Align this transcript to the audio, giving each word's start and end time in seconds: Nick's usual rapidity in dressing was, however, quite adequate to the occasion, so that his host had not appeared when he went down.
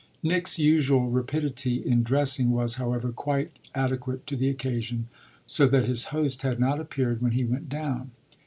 Nick's 0.23 0.57
usual 0.57 1.11
rapidity 1.11 1.75
in 1.85 2.01
dressing 2.01 2.49
was, 2.49 2.73
however, 2.81 3.11
quite 3.11 3.51
adequate 3.75 4.25
to 4.25 4.35
the 4.35 4.49
occasion, 4.49 5.07
so 5.45 5.67
that 5.67 5.85
his 5.85 6.05
host 6.05 6.41
had 6.41 6.59
not 6.59 6.79
appeared 6.79 7.21
when 7.21 7.33
he 7.33 7.43
went 7.45 7.69
down. 7.69 8.09